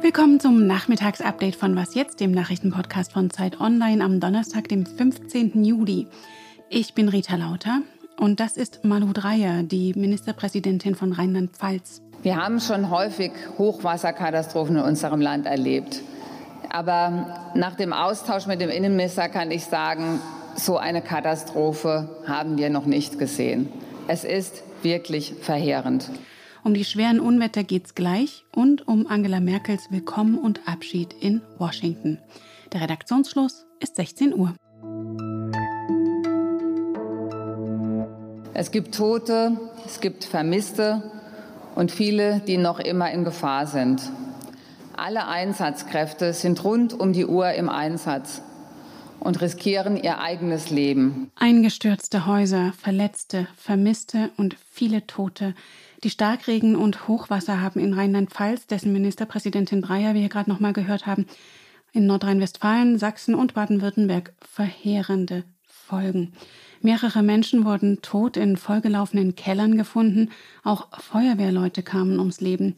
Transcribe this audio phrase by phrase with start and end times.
[0.00, 5.62] Willkommen zum Nachmittagsupdate von Was jetzt, dem Nachrichtenpodcast von Zeit Online am Donnerstag, dem 15.
[5.62, 6.06] Juli.
[6.70, 7.82] Ich bin Rita Lauter
[8.16, 12.00] und das ist Malu Dreyer, die Ministerpräsidentin von Rheinland-Pfalz.
[12.22, 16.00] Wir haben schon häufig Hochwasserkatastrophen in unserem Land erlebt.
[16.70, 20.18] Aber nach dem Austausch mit dem Innenminister kann ich sagen,
[20.54, 23.68] so eine Katastrophe haben wir noch nicht gesehen.
[24.06, 26.10] Es ist wirklich verheerend.
[26.64, 31.40] Um die schweren Unwetter geht es gleich und um Angela Merkels Willkommen und Abschied in
[31.58, 32.18] Washington.
[32.72, 34.54] Der Redaktionsschluss ist 16 Uhr.
[38.54, 39.56] Es gibt Tote,
[39.86, 41.02] es gibt Vermisste
[41.74, 44.02] und viele, die noch immer in Gefahr sind.
[44.96, 48.42] Alle Einsatzkräfte sind rund um die Uhr im Einsatz
[49.20, 51.30] und riskieren ihr eigenes Leben.
[51.36, 55.54] Eingestürzte Häuser, Verletzte, Vermisste und viele Tote.
[56.04, 60.72] Die Starkregen und Hochwasser haben in Rheinland-Pfalz, dessen Ministerpräsidentin Breyer wir hier gerade noch mal
[60.72, 61.26] gehört haben,
[61.92, 66.32] in Nordrhein-Westfalen, Sachsen und Baden-Württemberg verheerende Folgen.
[66.80, 70.30] Mehrere Menschen wurden tot in vollgelaufenen Kellern gefunden.
[70.62, 72.76] Auch Feuerwehrleute kamen ums Leben.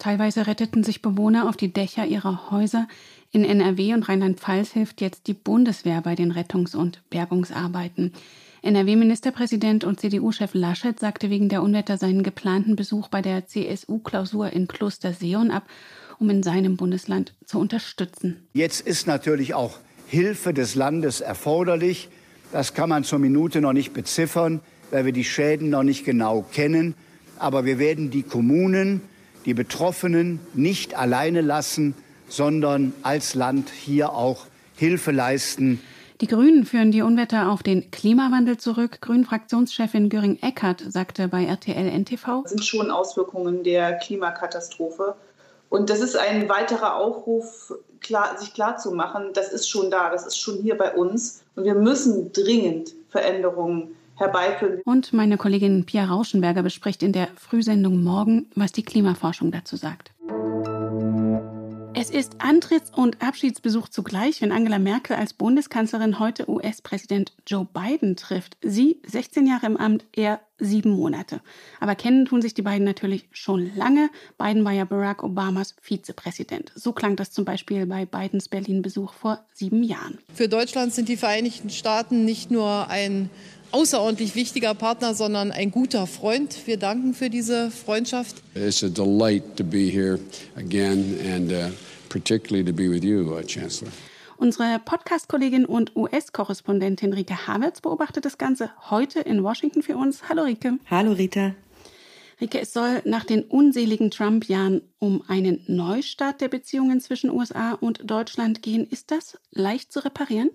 [0.00, 2.88] Teilweise retteten sich Bewohner auf die Dächer ihrer Häuser.
[3.32, 8.14] In NRW und Rheinland-Pfalz hilft jetzt die Bundeswehr bei den Rettungs- und Bergungsarbeiten.
[8.62, 14.68] NRW-Ministerpräsident und CDU-Chef Laschet sagte wegen der Unwetter seinen geplanten Besuch bei der CSU-Klausur in
[14.68, 15.64] Kloster Seon ab,
[16.18, 18.48] um in seinem Bundesland zu unterstützen.
[18.54, 22.08] Jetzt ist natürlich auch Hilfe des Landes erforderlich.
[22.52, 26.42] Das kann man zur Minute noch nicht beziffern, weil wir die Schäden noch nicht genau
[26.52, 26.94] kennen.
[27.38, 29.02] Aber wir werden die Kommunen
[29.44, 31.94] die Betroffenen nicht alleine lassen,
[32.28, 34.46] sondern als Land hier auch
[34.76, 35.80] Hilfe leisten.
[36.20, 39.00] Die Grünen führen die Unwetter auf den Klimawandel zurück.
[39.00, 42.42] Grünen-Fraktionschefin Göring-Eckardt sagte bei RTL NTV.
[42.42, 45.16] Das sind schon Auswirkungen der Klimakatastrophe.
[45.70, 50.36] Und das ist ein weiterer Aufruf, klar, sich klarzumachen, das ist schon da, das ist
[50.36, 51.42] schon hier bei uns.
[51.56, 54.80] Und wir müssen dringend Veränderungen herbeiführen.
[54.84, 60.12] Und meine Kollegin Pia Rauschenberger bespricht in der Frühsendung morgen, was die Klimaforschung dazu sagt.
[61.92, 68.14] Es ist Antritts- und Abschiedsbesuch zugleich, wenn Angela Merkel als Bundeskanzlerin heute US-Präsident Joe Biden
[68.14, 68.56] trifft.
[68.62, 71.40] Sie 16 Jahre im Amt, er sieben Monate.
[71.80, 74.08] Aber kennen tun sich die beiden natürlich schon lange.
[74.38, 76.70] Biden war ja Barack Obamas Vizepräsident.
[76.74, 80.18] So klang das zum Beispiel bei Bidens Berlin-Besuch vor sieben Jahren.
[80.32, 83.30] Für Deutschland sind die Vereinigten Staaten nicht nur ein
[83.72, 86.66] außerordentlich wichtiger Partner, sondern ein guter Freund.
[86.66, 88.36] Wir danken für diese Freundschaft.
[88.54, 90.18] It's a delight to be here
[90.56, 91.70] again and uh,
[92.08, 93.90] particularly to be with you, uh, Chancellor.
[94.36, 100.28] Unsere Podcast-Kollegin und US-Korrespondentin Rike Havertz beobachtet das Ganze heute in Washington für uns.
[100.30, 100.78] Hallo Rike.
[100.90, 101.54] Hallo Rita.
[102.40, 108.10] Rike, es soll nach den unseligen Trump-Jahren um einen Neustart der Beziehungen zwischen USA und
[108.10, 108.86] Deutschland gehen.
[108.88, 110.50] Ist das leicht zu reparieren?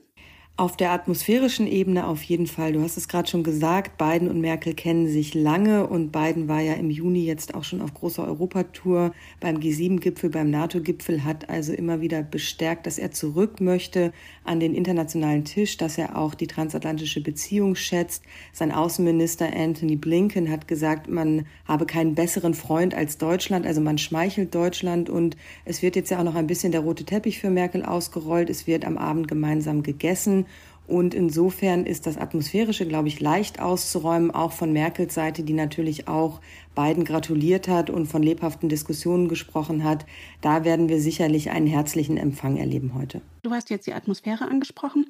[0.58, 2.72] Auf der atmosphärischen Ebene auf jeden Fall.
[2.72, 6.62] Du hast es gerade schon gesagt, Biden und Merkel kennen sich lange und Biden war
[6.62, 9.12] ja im Juni jetzt auch schon auf großer Europatour
[9.42, 14.14] beim G7-Gipfel, beim NATO-Gipfel, hat also immer wieder bestärkt, dass er zurück möchte
[14.46, 18.24] an den internationalen Tisch, dass er auch die transatlantische Beziehung schätzt.
[18.54, 23.98] Sein Außenminister Anthony Blinken hat gesagt, man habe keinen besseren Freund als Deutschland, also man
[23.98, 25.36] schmeichelt Deutschland und
[25.66, 28.50] es wird jetzt ja auch noch ein bisschen der rote Teppich für Merkel ausgerollt.
[28.50, 30.45] Es wird am Abend gemeinsam gegessen.
[30.88, 36.08] Und insofern ist das Atmosphärische, glaube ich, leicht auszuräumen, auch von Merkels Seite, die natürlich
[36.08, 36.42] auch
[36.76, 40.06] beiden gratuliert hat und von lebhaften Diskussionen gesprochen hat.
[40.42, 43.22] Da werden wir sicherlich einen herzlichen Empfang erleben heute.
[43.42, 45.08] Du hast jetzt die Atmosphäre angesprochen.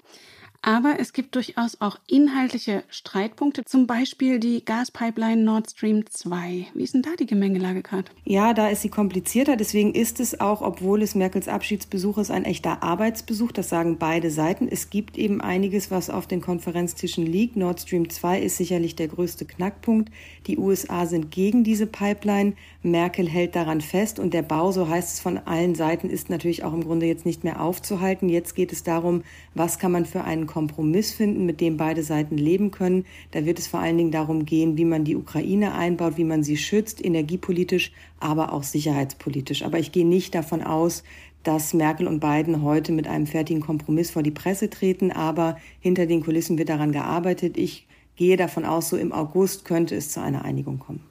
[0.61, 6.67] Aber es gibt durchaus auch inhaltliche Streitpunkte, zum Beispiel die Gaspipeline Nord Stream 2.
[6.73, 8.05] Wie ist denn da die Gemengelage gerade?
[8.23, 9.55] Ja, da ist sie komplizierter.
[9.55, 13.51] Deswegen ist es auch, obwohl es Merkels Abschiedsbesuch ist, ein echter Arbeitsbesuch.
[13.51, 14.67] Das sagen beide Seiten.
[14.67, 17.55] Es gibt eben einiges, was auf den Konferenztischen liegt.
[17.55, 20.11] Nord Stream 2 ist sicherlich der größte Knackpunkt.
[20.47, 22.53] Die USA sind gegen diese Pipeline.
[22.81, 26.63] Merkel hält daran fest und der Bau, so heißt es von allen Seiten, ist natürlich
[26.63, 28.29] auch im Grunde jetzt nicht mehr aufzuhalten.
[28.29, 29.23] Jetzt geht es darum,
[29.53, 33.03] was kann man für einen Kompromiss finden, mit dem beide Seiten leben können.
[33.31, 36.43] Da wird es vor allen Dingen darum gehen, wie man die Ukraine einbaut, wie man
[36.43, 37.91] sie schützt, energiepolitisch,
[38.21, 39.63] aber auch sicherheitspolitisch.
[39.63, 41.03] Aber ich gehe nicht davon aus,
[41.43, 46.05] dass Merkel und Biden heute mit einem fertigen Kompromiss vor die Presse treten, aber hinter
[46.05, 47.57] den Kulissen wird daran gearbeitet.
[47.57, 47.85] Ich
[48.15, 51.03] gehe davon aus, so im August könnte es zu einer Einigung kommen.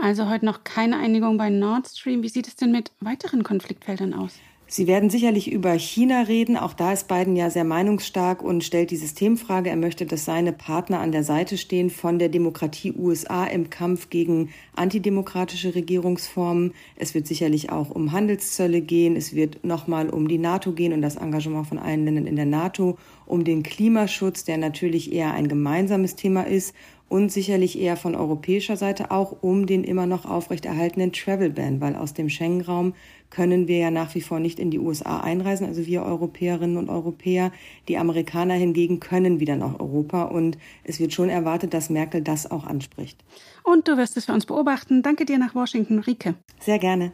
[0.00, 2.22] Also heute noch keine Einigung bei Nord Stream.
[2.22, 4.32] Wie sieht es denn mit weiteren Konfliktfeldern aus?
[4.74, 6.56] Sie werden sicherlich über China reden.
[6.56, 9.68] Auch da ist Biden ja sehr meinungsstark und stellt die Systemfrage.
[9.68, 14.08] Er möchte, dass seine Partner an der Seite stehen von der Demokratie USA im Kampf
[14.08, 16.72] gegen antidemokratische Regierungsformen.
[16.96, 19.14] Es wird sicherlich auch um Handelszölle gehen.
[19.14, 22.46] Es wird nochmal um die NATO gehen und das Engagement von allen Ländern in der
[22.46, 22.96] NATO,
[23.26, 26.74] um den Klimaschutz, der natürlich eher ein gemeinsames Thema ist
[27.12, 31.94] und sicherlich eher von europäischer Seite auch um den immer noch aufrechterhaltenen Travel Ban, weil
[31.94, 32.94] aus dem Schengen-Raum
[33.28, 36.88] können wir ja nach wie vor nicht in die USA einreisen, also wir Europäerinnen und
[36.88, 37.52] Europäer.
[37.86, 42.50] Die Amerikaner hingegen können wieder nach Europa und es wird schon erwartet, dass Merkel das
[42.50, 43.22] auch anspricht.
[43.62, 45.02] Und du wirst es für uns beobachten.
[45.02, 46.34] Danke dir nach Washington, Rike.
[46.60, 47.12] Sehr gerne.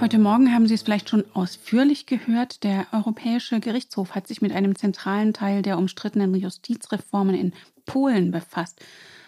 [0.00, 2.62] Heute Morgen haben Sie es vielleicht schon ausführlich gehört.
[2.62, 7.52] Der Europäische Gerichtshof hat sich mit einem zentralen Teil der umstrittenen Justizreformen in
[7.84, 8.80] Polen befasst.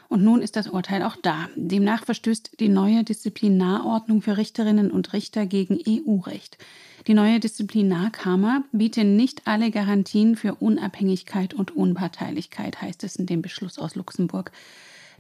[0.09, 1.49] Und nun ist das Urteil auch da.
[1.57, 6.57] Demnach verstößt die neue Disziplinarordnung für Richterinnen und Richter gegen EU-Recht.
[7.09, 13.43] Die neue Disziplinarkammer bietet nicht alle Garantien für Unabhängigkeit und Unparteilichkeit, heißt es in dem
[13.43, 14.53] Beschluss aus Luxemburg.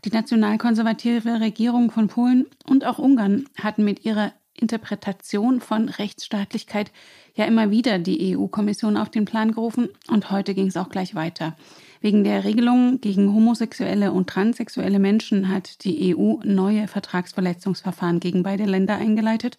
[0.04, 6.90] Die nationalkonservative Regierung von Polen und auch Ungarn hatten mit ihrer Interpretation von Rechtsstaatlichkeit
[7.34, 11.14] ja immer wieder die EU-Kommission auf den Plan gerufen und heute ging es auch gleich
[11.14, 11.56] weiter.
[12.00, 18.64] Wegen der Regelungen gegen homosexuelle und transsexuelle Menschen hat die EU neue Vertragsverletzungsverfahren gegen beide
[18.64, 19.58] Länder eingeleitet.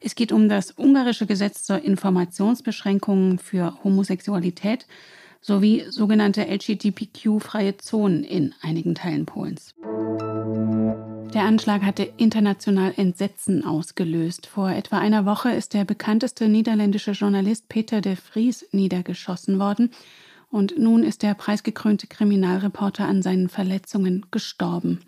[0.00, 4.86] Es geht um das ungarische Gesetz zur Informationsbeschränkung für Homosexualität
[5.40, 9.74] sowie sogenannte LGBTQ-freie Zonen in einigen Teilen Polens.
[11.34, 14.46] Der Anschlag hatte international Entsetzen ausgelöst.
[14.46, 19.90] Vor etwa einer Woche ist der bekannteste niederländische Journalist Peter de Vries niedergeschossen worden.
[20.48, 25.00] Und nun ist der preisgekrönte Kriminalreporter an seinen Verletzungen gestorben.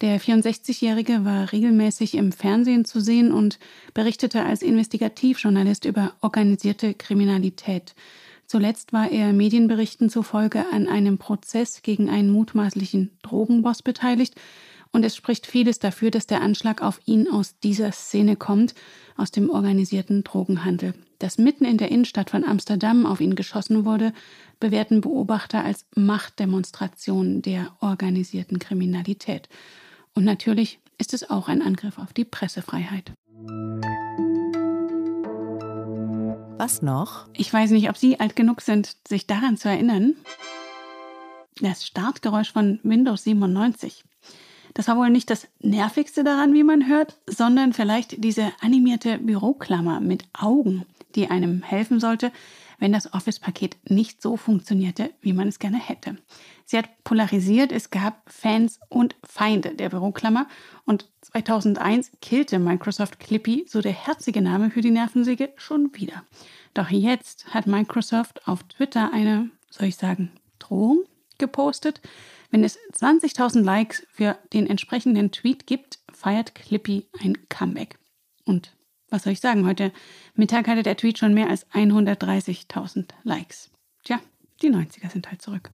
[0.00, 3.58] Der 64-Jährige war regelmäßig im Fernsehen zu sehen und
[3.92, 7.94] berichtete als Investigativjournalist über organisierte Kriminalität.
[8.46, 14.36] Zuletzt war er Medienberichten zufolge an einem Prozess gegen einen mutmaßlichen Drogenboss beteiligt
[14.96, 18.74] und es spricht vieles dafür, dass der Anschlag auf ihn aus dieser Szene kommt,
[19.18, 20.94] aus dem organisierten Drogenhandel.
[21.18, 24.14] Dass mitten in der Innenstadt von Amsterdam auf ihn geschossen wurde,
[24.58, 29.50] bewerten Beobachter als Machtdemonstration der organisierten Kriminalität.
[30.14, 33.12] Und natürlich ist es auch ein Angriff auf die Pressefreiheit.
[36.56, 37.28] Was noch?
[37.34, 40.16] Ich weiß nicht, ob Sie alt genug sind, sich daran zu erinnern.
[41.60, 44.02] Das Startgeräusch von Windows 97.
[44.76, 50.00] Das war wohl nicht das Nervigste daran, wie man hört, sondern vielleicht diese animierte Büroklammer
[50.00, 50.84] mit Augen,
[51.14, 52.30] die einem helfen sollte,
[52.78, 56.18] wenn das Office-Paket nicht so funktionierte, wie man es gerne hätte.
[56.66, 60.46] Sie hat polarisiert, es gab Fans und Feinde der Büroklammer
[60.84, 66.22] und 2001 killte Microsoft Clippy, so der herzige Name für die Nervensäge, schon wieder.
[66.74, 71.04] Doch jetzt hat Microsoft auf Twitter eine, soll ich sagen, Drohung
[71.38, 72.02] gepostet.
[72.56, 77.98] Wenn es 20.000 Likes für den entsprechenden Tweet gibt, feiert Clippy ein Comeback.
[78.46, 78.74] Und
[79.10, 79.92] was soll ich sagen, heute
[80.36, 83.70] Mittag hatte der Tweet schon mehr als 130.000 Likes.
[84.04, 84.20] Tja,
[84.62, 85.70] die 90er sind halt zurück.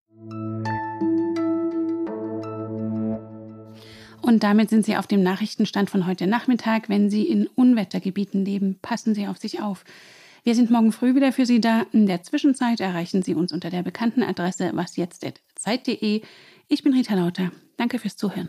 [4.21, 6.89] Und damit sind Sie auf dem Nachrichtenstand von heute Nachmittag.
[6.89, 9.85] Wenn Sie in Unwettergebieten leben, passen Sie auf sich auf.
[10.45, 11.87] Wir sind morgen früh wieder für Sie da.
[11.93, 16.21] In der Zwischenzeit erreichen Sie uns unter der bekannten Adresse wasjetzt.zeit.de.
[16.67, 17.53] Ich bin Rita Lauter.
[17.77, 18.49] Danke fürs Zuhören.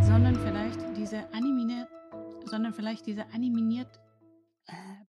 [0.00, 1.88] Sondern vielleicht diese animiert,
[2.44, 3.90] sondern vielleicht diese animiert